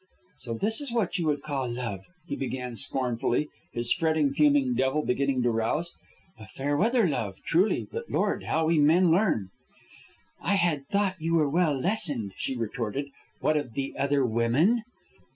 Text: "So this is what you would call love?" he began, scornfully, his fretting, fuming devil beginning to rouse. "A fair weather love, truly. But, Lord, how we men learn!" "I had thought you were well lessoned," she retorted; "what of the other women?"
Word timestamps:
"So 0.39 0.55
this 0.55 0.81
is 0.81 0.91
what 0.91 1.19
you 1.19 1.27
would 1.27 1.43
call 1.43 1.71
love?" 1.71 1.99
he 2.25 2.35
began, 2.35 2.75
scornfully, 2.75 3.49
his 3.71 3.93
fretting, 3.93 4.33
fuming 4.33 4.73
devil 4.73 5.05
beginning 5.05 5.43
to 5.43 5.51
rouse. 5.51 5.91
"A 6.39 6.47
fair 6.47 6.75
weather 6.75 7.07
love, 7.07 7.37
truly. 7.43 7.87
But, 7.91 8.09
Lord, 8.09 8.45
how 8.45 8.65
we 8.65 8.79
men 8.79 9.11
learn!" 9.11 9.49
"I 10.41 10.55
had 10.55 10.87
thought 10.87 11.21
you 11.21 11.35
were 11.35 11.47
well 11.51 11.79
lessoned," 11.79 12.31
she 12.35 12.55
retorted; 12.57 13.09
"what 13.41 13.55
of 13.57 13.73
the 13.73 13.93
other 13.95 14.25
women?" 14.25 14.81